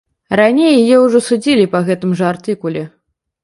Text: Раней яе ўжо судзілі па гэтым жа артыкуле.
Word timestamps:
Раней 0.39 0.71
яе 0.81 0.97
ўжо 1.03 1.21
судзілі 1.27 1.69
па 1.77 1.85
гэтым 1.93 2.17
жа 2.23 2.31
артыкуле. 2.33 2.83